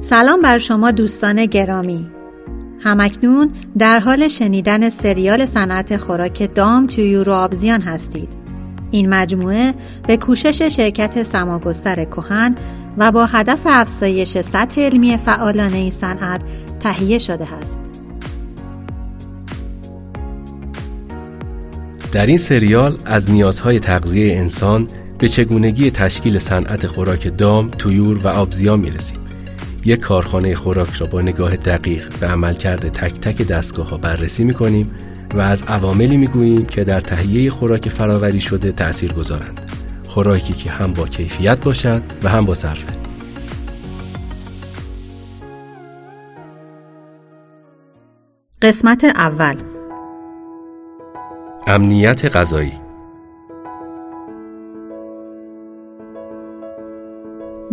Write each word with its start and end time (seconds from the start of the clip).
سلام 0.00 0.42
بر 0.42 0.58
شما 0.58 0.90
دوستان 0.90 1.46
گرامی. 1.46 2.06
همکنون 2.80 3.50
در 3.78 3.98
حال 3.98 4.28
شنیدن 4.28 4.90
سریال 4.90 5.46
صنعت 5.46 5.96
خوراک 5.96 6.54
دام 6.54 6.86
تویور 6.86 7.28
و 7.28 7.32
آبزیان 7.32 7.80
هستید. 7.80 8.28
این 8.90 9.08
مجموعه 9.08 9.74
به 10.06 10.16
کوشش 10.16 10.62
شرکت 10.62 11.22
سماگستر 11.22 12.04
کهن 12.04 12.54
و 12.98 13.12
با 13.12 13.26
هدف 13.26 13.60
افزایش 13.64 14.40
سطح 14.40 14.80
علمی 14.80 15.16
فعالان 15.16 15.72
این 15.72 15.90
صنعت 15.90 16.40
تهیه 16.80 17.18
شده 17.18 17.54
است. 17.54 17.80
در 22.12 22.26
این 22.26 22.38
سریال 22.38 22.98
از 23.04 23.30
نیازهای 23.30 23.80
تغذیه 23.80 24.36
انسان 24.36 24.86
به 25.18 25.28
چگونگی 25.28 25.90
تشکیل 25.90 26.38
صنعت 26.38 26.86
خوراک 26.86 27.36
دام، 27.38 27.70
تویور 27.70 28.18
و 28.18 28.28
آبزیان 28.28 28.80
می‌رسیم. 28.80 29.27
یک 29.88 30.00
کارخانه 30.00 30.54
خوراک 30.54 30.92
را 30.92 31.06
با 31.06 31.20
نگاه 31.20 31.56
دقیق 31.56 32.18
به 32.20 32.26
عملکرد 32.26 32.88
تک 32.88 33.12
تک 33.12 33.42
دستگاه 33.42 33.88
ها 33.88 33.96
بررسی 33.96 34.44
می 34.44 34.54
کنیم 34.54 34.90
و 35.34 35.40
از 35.40 35.62
عواملی 35.62 36.16
می 36.16 36.26
گوییم 36.26 36.66
که 36.66 36.84
در 36.84 37.00
تهیه 37.00 37.50
خوراک 37.50 37.88
فراوری 37.88 38.40
شده 38.40 38.72
تأثیر 38.72 39.12
گذارند. 39.12 39.60
خوراکی 40.08 40.52
که 40.52 40.70
هم 40.70 40.92
با 40.92 41.06
کیفیت 41.06 41.64
باشد 41.64 42.02
و 42.22 42.28
هم 42.28 42.44
با 42.44 42.54
صرفه. 42.54 42.92
قسمت 48.62 49.04
اول 49.04 49.54
امنیت 51.66 52.36
غذایی 52.36 52.87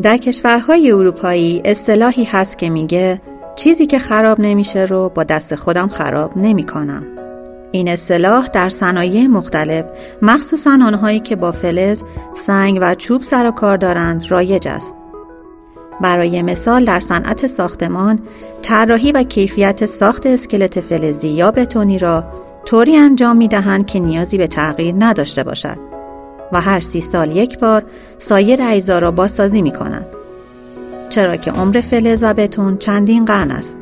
در 0.05 0.17
کشورهای 0.17 0.91
اروپایی 0.91 1.61
اصطلاحی 1.65 2.23
هست 2.23 2.57
که 2.57 2.69
میگه 2.69 3.21
چیزی 3.55 3.85
که 3.85 3.99
خراب 3.99 4.39
نمیشه 4.39 4.85
رو 4.85 5.09
با 5.09 5.23
دست 5.23 5.55
خودم 5.55 5.87
خراب 5.87 6.37
نمی‌کنم. 6.37 7.03
این 7.71 7.87
اصطلاح 7.87 8.47
در 8.47 8.69
صنایع 8.69 9.27
مختلف 9.27 9.85
مخصوصا 10.21 10.71
آنهایی 10.71 11.19
که 11.19 11.35
با 11.35 11.51
فلز، 11.51 12.03
سنگ 12.33 12.79
و 12.81 12.95
چوب 12.95 13.21
سر 13.21 13.47
و 13.47 13.51
کار 13.51 13.77
دارند 13.77 14.31
رایج 14.31 14.67
است. 14.67 14.95
برای 16.01 16.41
مثال 16.41 16.85
در 16.85 16.99
صنعت 16.99 17.47
ساختمان 17.47 18.19
طراحی 18.61 19.11
و 19.11 19.23
کیفیت 19.23 19.85
ساخت 19.85 20.25
اسکلت 20.25 20.79
فلزی 20.79 21.29
یا 21.29 21.51
بتونی 21.51 21.99
را 21.99 22.23
طوری 22.65 22.97
انجام 22.97 23.37
می 23.37 23.47
دهند 23.47 23.85
که 23.85 23.99
نیازی 23.99 24.37
به 24.37 24.47
تغییر 24.47 24.95
نداشته 24.97 25.43
باشد 25.43 25.94
و 26.51 26.61
هر 26.61 26.79
سی 26.79 27.01
سال 27.01 27.35
یک 27.35 27.59
بار 27.59 27.83
سایر 28.17 28.59
اجزا 28.61 28.99
را 28.99 29.11
بازسازی 29.11 29.61
می 29.61 29.71
کنند. 29.71 30.05
چرا 31.09 31.35
که 31.35 31.51
عمر 31.51 31.81
فلز 31.81 32.23
و 32.23 32.33
بتون 32.33 32.77
چندین 32.77 33.25
قرن 33.25 33.51
است. 33.51 33.77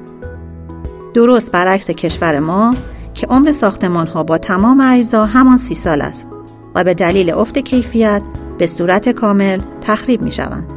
درست 1.14 1.52
برعکس 1.52 1.92
کشور 1.92 2.40
ما 2.40 2.76
که 3.14 3.28
عمر 3.28 3.52
ساختمان 3.52 4.08
ها 4.08 4.24
با 4.24 4.38
تمام 4.38 4.80
اجزا 4.80 5.26
همان 5.26 5.58
سی 5.58 5.76
سال 5.76 6.02
است 6.02 6.30
و 6.76 6.84
به 6.84 6.94
دلیل 6.94 7.32
افت 7.32 7.58
کیفیت 7.58 8.24
به 8.58 8.68
صورت 8.68 9.10
کامل 9.10 9.60
تخریب 9.82 10.22
می 10.22 10.32
شوند. 10.32 10.74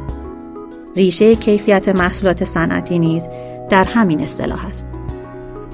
ریشه 0.95 1.35
کیفیت 1.35 1.89
محصولات 1.89 2.43
صنعتی 2.43 2.99
نیز 2.99 3.27
در 3.69 3.83
همین 3.83 4.21
اصطلاح 4.21 4.65
است. 4.65 4.87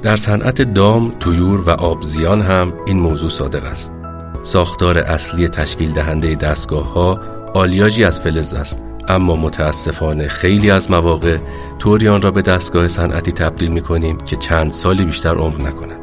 در 0.02 0.16
صنعت 0.16 0.61
دام، 0.61 1.11
تویور 1.20 1.61
و 1.61 1.70
آبزیان 1.70 2.42
هم 2.42 2.73
این 2.86 3.00
موضوع 3.00 3.30
صادق 3.30 3.64
است. 3.64 4.02
ساختار 4.44 4.97
اصلی 4.97 5.47
تشکیل 5.47 5.94
دهنده 5.94 6.36
دستگاه 6.36 6.94
ها 6.94 7.19
آلیاژی 7.53 8.03
از 8.03 8.22
فلز 8.22 8.53
است 8.53 8.80
اما 9.08 9.36
متاسفانه 9.36 10.27
خیلی 10.27 10.72
از 10.72 10.91
مواقع 10.91 11.38
طوری 11.80 12.08
آن 12.08 12.22
را 12.22 12.31
به 12.31 12.41
دستگاه 12.41 12.88
صنعتی 12.88 13.31
تبدیل 13.31 13.71
می 13.71 13.81
کنیم 13.81 14.17
که 14.17 14.36
چند 14.36 14.71
سالی 14.71 15.05
بیشتر 15.05 15.36
عمر 15.36 15.61
نکند 15.61 15.99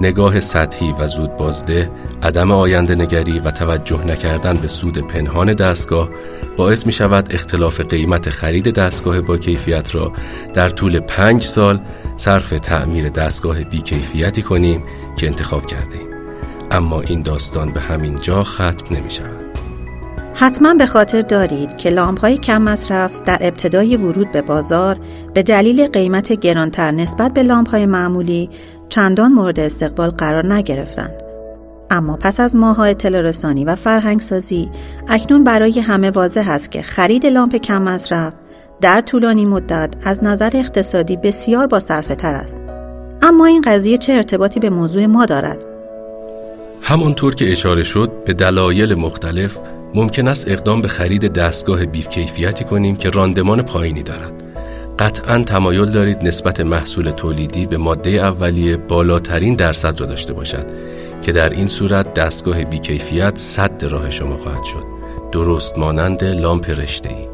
نگاه 0.00 0.40
سطحی 0.40 0.92
و 0.98 1.06
زود 1.06 1.36
بازده 1.36 1.90
عدم 2.22 2.50
آینده 2.50 2.94
نگری 2.94 3.38
و 3.38 3.50
توجه 3.50 4.06
نکردن 4.06 4.56
به 4.56 4.68
سود 4.68 4.98
پنهان 4.98 5.54
دستگاه 5.54 6.08
باعث 6.56 6.86
می 6.86 6.92
شود 6.92 7.28
اختلاف 7.30 7.80
قیمت 7.80 8.30
خرید 8.30 8.74
دستگاه 8.74 9.20
با 9.20 9.36
کیفیت 9.36 9.94
را 9.94 10.12
در 10.54 10.68
طول 10.68 11.00
پنج 11.00 11.42
سال 11.42 11.80
صرف 12.16 12.50
تعمیر 12.50 13.08
دستگاه 13.08 13.64
بیکیفیتی 13.64 14.42
کنیم 14.42 14.82
که 15.16 15.26
انتخاب 15.26 15.66
کرده. 15.66 16.05
اما 16.70 17.00
این 17.00 17.22
داستان 17.22 17.72
به 17.72 17.80
همین 17.80 18.20
جا 18.20 18.42
ختم 18.42 18.96
نمی 18.96 19.10
شود. 19.10 19.46
حتما 20.34 20.74
به 20.74 20.86
خاطر 20.86 21.20
دارید 21.20 21.76
که 21.76 21.90
لامپ 21.90 22.20
های 22.20 22.38
کم 22.38 22.62
مصرف 22.62 23.22
در 23.22 23.38
ابتدای 23.40 23.96
ورود 23.96 24.30
به 24.32 24.42
بازار 24.42 24.98
به 25.34 25.42
دلیل 25.42 25.86
قیمت 25.86 26.32
گرانتر 26.32 26.90
نسبت 26.90 27.32
به 27.32 27.42
لامپ 27.42 27.70
های 27.70 27.86
معمولی 27.86 28.50
چندان 28.88 29.32
مورد 29.32 29.60
استقبال 29.60 30.08
قرار 30.08 30.52
نگرفتند. 30.52 31.22
اما 31.90 32.16
پس 32.16 32.40
از 32.40 32.56
ماه‌های 32.56 32.94
تلرسانی 32.94 33.64
و 33.64 33.74
فرهنگسازی 33.74 34.68
اکنون 35.08 35.44
برای 35.44 35.80
همه 35.80 36.10
واضح 36.10 36.48
است 36.48 36.70
که 36.70 36.82
خرید 36.82 37.26
لامپ 37.26 37.56
کم 37.56 37.82
مصرف 37.82 38.34
در 38.80 39.00
طولانی 39.00 39.44
مدت 39.44 39.94
از 40.04 40.24
نظر 40.24 40.50
اقتصادی 40.54 41.16
بسیار 41.16 41.66
با 41.66 41.80
تر 41.80 42.34
است. 42.34 42.58
اما 43.22 43.46
این 43.46 43.62
قضیه 43.62 43.98
چه 43.98 44.12
ارتباطی 44.12 44.60
به 44.60 44.70
موضوع 44.70 45.06
ما 45.06 45.26
دارد؟ 45.26 45.65
همانطور 46.88 47.34
که 47.34 47.52
اشاره 47.52 47.82
شد 47.82 48.24
به 48.24 48.32
دلایل 48.32 48.94
مختلف 48.94 49.58
ممکن 49.94 50.28
است 50.28 50.48
اقدام 50.48 50.82
به 50.82 50.88
خرید 50.88 51.32
دستگاه 51.32 51.86
بیکیفیتی 51.86 52.64
کنیم 52.64 52.96
که 52.96 53.10
راندمان 53.10 53.62
پایینی 53.62 54.02
دارد. 54.02 54.32
قطعا 54.98 55.38
تمایل 55.38 55.84
دارید 55.84 56.18
نسبت 56.22 56.60
محصول 56.60 57.10
تولیدی 57.10 57.66
به 57.66 57.76
ماده 57.76 58.10
اولیه 58.10 58.76
بالاترین 58.76 59.54
درصد 59.54 60.00
را 60.00 60.06
داشته 60.06 60.32
باشد 60.32 60.66
که 61.22 61.32
در 61.32 61.50
این 61.50 61.68
صورت 61.68 62.14
دستگاه 62.14 62.64
بیکیفیت 62.64 63.38
صد 63.38 63.84
راه 63.84 64.10
شما 64.10 64.36
خواهد 64.36 64.64
شد. 64.64 64.84
درست 65.32 65.78
مانند 65.78 66.24
لامپ 66.24 66.70
رشته 66.70 67.08
ای. 67.08 67.28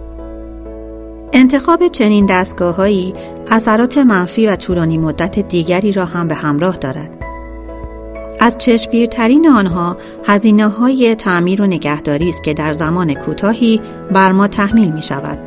انتخاب 1.33 1.89
چنین 1.89 2.27
دستگاههایی 2.27 3.15
اثرات 3.51 3.99
منفی 3.99 4.47
و 4.47 4.57
طولانی 4.57 4.99
مدت 4.99 5.39
دیگری 5.39 5.93
را 5.93 6.05
هم 6.05 6.29
به 6.29 6.35
همراه 6.35 6.77
دارد. 6.77 7.22
از 8.43 8.59
چشمگیرترین 8.59 9.49
آنها 9.49 9.97
هزینه 10.25 10.69
های 10.69 11.15
تعمیر 11.15 11.63
و 11.63 11.67
نگهداری 11.67 12.29
است 12.29 12.43
که 12.43 12.55
در 12.55 12.73
زمان 12.73 13.15
کوتاهی 13.15 13.81
بر 14.13 14.33
ما 14.33 14.49
تحمیل 14.49 14.93
می 14.93 15.03
شود. 15.03 15.39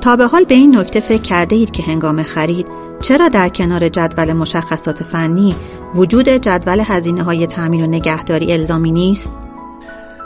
تا 0.00 0.16
به 0.16 0.26
حال 0.26 0.44
به 0.44 0.54
این 0.54 0.78
نکته 0.78 1.00
فکر 1.00 1.22
کرده 1.22 1.56
اید 1.56 1.70
که 1.70 1.82
هنگام 1.82 2.22
خرید 2.22 2.66
چرا 3.00 3.28
در 3.28 3.48
کنار 3.48 3.88
جدول 3.88 4.32
مشخصات 4.32 5.02
فنی 5.02 5.54
وجود 5.94 6.28
جدول 6.28 6.82
هزینه 6.86 7.22
های 7.22 7.46
تعمیر 7.46 7.84
و 7.84 7.86
نگهداری 7.86 8.52
الزامی 8.52 8.92
نیست؟ 8.92 9.30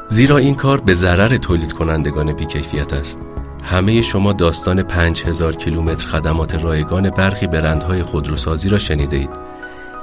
زیرا 0.08 0.36
این 0.36 0.54
کار 0.54 0.80
به 0.80 0.94
ضرر 0.94 1.36
تولید 1.36 1.72
کنندگان 1.72 2.32
بیکیفیت 2.32 2.92
است. 2.92 3.18
همه 3.62 4.02
شما 4.02 4.32
داستان 4.32 4.82
5000 4.82 5.52
کیلومتر 5.52 6.06
خدمات 6.06 6.54
رایگان 6.54 7.10
برخی 7.10 7.46
برندهای 7.46 8.02
خودروسازی 8.02 8.68
را 8.68 8.78
شنیده 8.78 9.16
اید. 9.16 9.47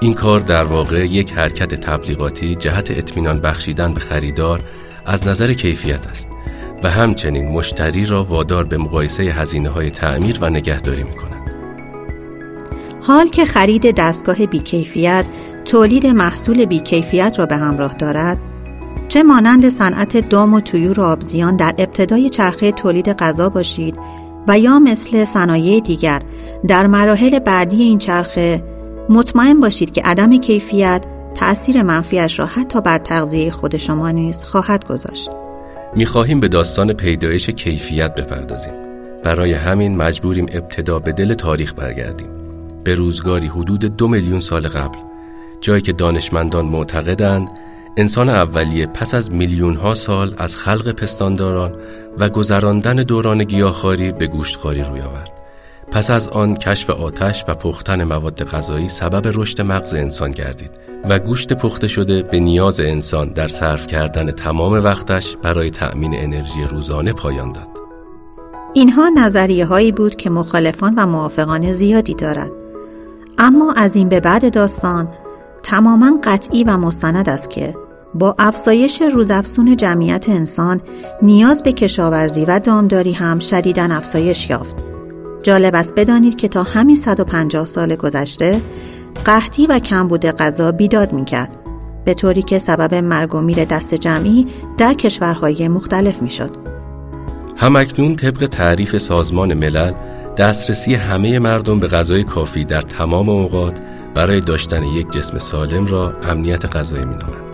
این 0.05 0.13
کار 0.13 0.39
در 0.39 0.63
واقع 0.63 1.05
یک 1.05 1.33
حرکت 1.33 1.75
تبلیغاتی 1.75 2.55
جهت 2.55 2.91
اطمینان 2.91 3.39
بخشیدن 3.39 3.93
به 3.93 3.99
خریدار 3.99 4.61
از 5.05 5.27
نظر 5.27 5.53
کیفیت 5.53 6.07
است 6.07 6.27
و 6.83 6.89
همچنین 6.89 7.51
مشتری 7.51 8.05
را 8.05 8.23
وادار 8.23 8.63
به 8.63 8.77
مقایسه 8.77 9.23
هزینه 9.23 9.69
های 9.69 9.91
تعمیر 9.91 10.37
و 10.41 10.49
نگهداری 10.49 11.03
می 11.03 11.13
کند. 11.15 11.49
حال 13.01 13.27
که 13.27 13.45
خرید 13.45 13.95
دستگاه 13.95 14.45
بیکیفیت 14.45 15.25
تولید 15.65 16.07
محصول 16.07 16.65
بیکیفیت 16.65 17.39
را 17.39 17.45
به 17.45 17.55
همراه 17.55 17.93
دارد 17.93 18.37
چه 19.07 19.23
مانند 19.23 19.69
صنعت 19.69 20.29
دام 20.29 20.53
و 20.53 20.61
تویور 20.61 20.99
و 20.99 21.03
آبزیان 21.03 21.55
در 21.55 21.75
ابتدای 21.77 22.29
چرخه 22.29 22.71
تولید 22.71 23.09
غذا 23.09 23.49
باشید 23.49 23.95
و 24.47 24.59
یا 24.59 24.79
مثل 24.79 25.25
صنایع 25.25 25.79
دیگر 25.79 26.21
در 26.67 26.87
مراحل 26.87 27.39
بعدی 27.39 27.83
این 27.83 27.97
چرخه 27.97 28.74
مطمئن 29.09 29.59
باشید 29.59 29.91
که 29.91 30.01
عدم 30.01 30.37
کیفیت 30.37 31.05
تأثیر 31.35 31.83
منفیش 31.83 32.39
را 32.39 32.45
حتی 32.45 32.81
بر 32.81 32.97
تغذیه 32.97 33.51
خود 33.51 33.77
شما 33.77 34.11
نیز 34.11 34.43
خواهد 34.43 34.87
گذاشت. 34.87 35.29
می‌خواهیم 35.95 36.39
به 36.39 36.47
داستان 36.47 36.93
پیدایش 36.93 37.49
کیفیت 37.49 38.15
بپردازیم. 38.15 38.73
برای 39.23 39.53
همین 39.53 39.97
مجبوریم 39.97 40.45
ابتدا 40.49 40.99
به 40.99 41.11
دل 41.11 41.33
تاریخ 41.33 41.73
برگردیم. 41.73 42.27
به 42.83 42.95
روزگاری 42.95 43.47
حدود 43.47 43.97
دو 43.97 44.07
میلیون 44.07 44.39
سال 44.39 44.67
قبل 44.67 44.99
جایی 45.61 45.81
که 45.81 45.93
دانشمندان 45.93 46.65
معتقدند 46.65 47.49
انسان 47.97 48.29
اولیه 48.29 48.85
پس 48.85 49.13
از 49.13 49.31
میلیون 49.31 49.75
ها 49.75 49.93
سال 49.93 50.35
از 50.37 50.55
خلق 50.55 50.91
پستانداران 50.91 51.75
و 52.17 52.29
گذراندن 52.29 52.95
دوران 52.95 53.43
گیاهخواری 53.43 54.11
به 54.11 54.27
گوشتخواری 54.27 54.83
روی 54.83 55.01
آورد. 55.01 55.34
پس 55.91 56.11
از 56.11 56.27
آن 56.27 56.55
کشف 56.55 56.89
آتش 56.89 57.45
و 57.47 57.53
پختن 57.53 58.03
مواد 58.03 58.43
غذایی 58.43 58.89
سبب 58.89 59.31
رشد 59.35 59.61
مغز 59.61 59.93
انسان 59.93 60.31
گردید 60.31 60.71
و 61.09 61.19
گوشت 61.19 61.53
پخته 61.53 61.87
شده 61.87 62.21
به 62.21 62.39
نیاز 62.39 62.79
انسان 62.79 63.29
در 63.29 63.47
صرف 63.47 63.87
کردن 63.87 64.31
تمام 64.31 64.73
وقتش 64.73 65.37
برای 65.37 65.69
تأمین 65.69 66.13
انرژی 66.15 66.63
روزانه 66.63 67.13
پایان 67.13 67.51
داد. 67.51 67.67
اینها 68.73 69.09
نظریه 69.09 69.65
هایی 69.65 69.91
بود 69.91 70.15
که 70.15 70.29
مخالفان 70.29 70.95
و 70.95 71.05
موافقان 71.05 71.73
زیادی 71.73 72.13
دارد 72.13 72.51
اما 73.37 73.73
از 73.73 73.95
این 73.95 74.09
به 74.09 74.19
بعد 74.19 74.53
داستان 74.53 75.07
تماما 75.63 76.19
قطعی 76.23 76.63
و 76.63 76.77
مستند 76.77 77.29
است 77.29 77.49
که 77.49 77.75
با 78.13 78.35
افزایش 78.39 79.01
روزافزون 79.01 79.75
جمعیت 79.75 80.29
انسان 80.29 80.81
نیاز 81.21 81.63
به 81.63 81.73
کشاورزی 81.73 82.45
و 82.45 82.59
دامداری 82.59 83.13
هم 83.13 83.39
شدیداً 83.39 83.83
افزایش 83.83 84.49
یافت. 84.49 84.94
جالب 85.45 85.75
است 85.75 85.93
بدانید 85.95 86.35
که 86.35 86.47
تا 86.47 86.63
همین 86.63 86.95
150 86.95 87.65
سال 87.65 87.95
گذشته 87.95 88.61
قحطی 89.25 89.67
و 89.67 89.79
کمبود 89.79 90.25
غذا 90.25 90.71
بیداد 90.71 91.13
می‌کرد 91.13 91.57
به 92.05 92.13
طوری 92.13 92.41
که 92.41 92.59
سبب 92.59 92.93
مرگ 92.93 93.35
و 93.35 93.41
میر 93.41 93.65
دست 93.65 93.95
جمعی 93.95 94.47
در 94.77 94.93
کشورهای 94.93 95.67
مختلف 95.67 96.21
می‌شد. 96.21 96.49
همکنون 97.57 98.15
طبق 98.15 98.47
تعریف 98.47 98.97
سازمان 98.97 99.53
ملل 99.53 99.93
دسترسی 100.37 100.93
همه 100.93 101.39
مردم 101.39 101.79
به 101.79 101.87
غذای 101.87 102.23
کافی 102.23 102.65
در 102.65 102.81
تمام 102.81 103.29
اوقات 103.29 103.79
برای 104.15 104.41
داشتن 104.41 104.83
یک 104.83 105.11
جسم 105.11 105.37
سالم 105.37 105.85
را 105.85 106.13
امنیت 106.23 106.75
غذایی 106.75 107.05
مینامند. 107.05 107.44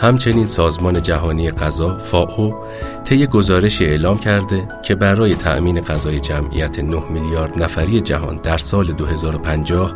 همچنین 0.00 0.46
سازمان 0.46 1.02
جهانی 1.02 1.50
غذا 1.50 1.98
فاو 1.98 2.54
طی 3.04 3.26
گزارشی 3.26 3.84
اعلام 3.84 4.18
کرده 4.18 4.68
که 4.82 4.94
برای 4.94 5.34
تأمین 5.34 5.80
غذای 5.80 6.20
جمعیت 6.20 6.78
9 6.78 7.02
میلیارد 7.10 7.62
نفری 7.62 8.00
جهان 8.00 8.40
در 8.42 8.58
سال 8.58 8.92
2050 8.92 9.94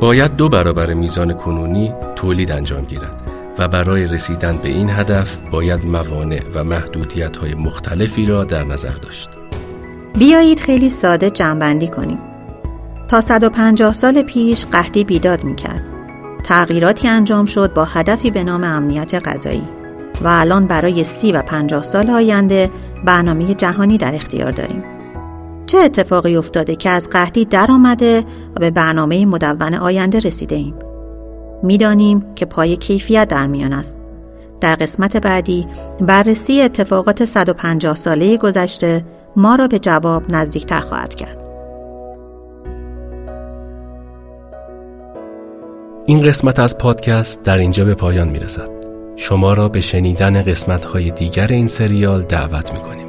باید 0.00 0.36
دو 0.36 0.48
برابر 0.48 0.94
میزان 0.94 1.32
کنونی 1.32 1.92
تولید 2.16 2.50
انجام 2.52 2.84
گیرد 2.84 3.30
و 3.58 3.68
برای 3.68 4.06
رسیدن 4.06 4.56
به 4.56 4.68
این 4.68 4.90
هدف 4.90 5.38
باید 5.50 5.86
موانع 5.86 6.42
و 6.54 6.64
محدودیت 6.64 7.36
های 7.36 7.54
مختلفی 7.54 8.26
را 8.26 8.44
در 8.44 8.64
نظر 8.64 8.92
داشت. 8.92 9.28
بیایید 10.18 10.60
خیلی 10.60 10.90
ساده 10.90 11.30
جمعبندی 11.30 11.88
کنیم. 11.88 12.18
تا 13.08 13.20
150 13.20 13.92
سال 13.92 14.22
پیش 14.22 14.66
قحطی 14.66 15.04
بیداد 15.04 15.44
می‌کرد. 15.44 15.93
تغییراتی 16.44 17.08
انجام 17.08 17.46
شد 17.46 17.74
با 17.74 17.84
هدفی 17.84 18.30
به 18.30 18.44
نام 18.44 18.64
امنیت 18.64 19.28
غذایی 19.28 19.68
و 20.20 20.28
الان 20.28 20.66
برای 20.66 21.04
سی 21.04 21.32
و 21.32 21.42
پنجاه 21.42 21.82
سال 21.82 22.10
آینده 22.10 22.70
برنامه 23.04 23.54
جهانی 23.54 23.98
در 23.98 24.14
اختیار 24.14 24.50
داریم. 24.50 24.84
چه 25.66 25.78
اتفاقی 25.78 26.36
افتاده 26.36 26.76
که 26.76 26.90
از 26.90 27.08
قحطی 27.10 27.44
در 27.44 27.70
آمده 27.70 28.24
و 28.56 28.60
به 28.60 28.70
برنامه 28.70 29.26
مدون 29.26 29.74
آینده 29.74 30.18
رسیده 30.18 30.56
ایم؟ 30.56 30.74
می‌دانیم 31.62 32.34
که 32.34 32.46
پای 32.46 32.76
کیفیت 32.76 33.28
در 33.28 33.46
میان 33.46 33.72
است. 33.72 33.98
در 34.60 34.74
قسمت 34.74 35.16
بعدی 35.16 35.66
بررسی 36.00 36.62
اتفاقات 36.62 37.24
150 37.24 37.94
ساله 37.94 38.36
گذشته 38.36 39.04
ما 39.36 39.54
را 39.54 39.68
به 39.68 39.78
جواب 39.78 40.22
نزدیکتر 40.32 40.80
خواهد 40.80 41.14
کرد. 41.14 41.43
این 46.06 46.22
قسمت 46.22 46.58
از 46.58 46.78
پادکست 46.78 47.42
در 47.42 47.58
اینجا 47.58 47.84
به 47.84 47.94
پایان 47.94 48.28
می 48.28 48.38
رسد. 48.38 48.68
شما 49.16 49.52
را 49.52 49.68
به 49.68 49.80
شنیدن 49.80 50.42
قسمت 50.42 50.84
های 50.84 51.10
دیگر 51.10 51.46
این 51.46 51.68
سریال 51.68 52.22
دعوت 52.22 52.72
می 52.72 52.78
کنیم. 52.78 53.03